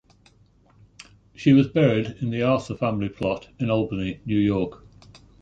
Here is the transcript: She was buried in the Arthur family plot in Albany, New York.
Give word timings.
She 1.35 1.53
was 1.53 1.67
buried 1.67 2.15
in 2.21 2.31
the 2.31 2.41
Arthur 2.41 2.75
family 2.75 3.07
plot 3.07 3.49
in 3.59 3.69
Albany, 3.69 4.19
New 4.25 4.39
York. 4.39 4.83